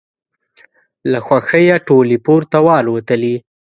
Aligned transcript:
له 1.11 1.19
خوښیه 1.25 1.77
ټولې 1.87 2.17
پورته 2.25 2.57
والوتلې. 2.65 3.35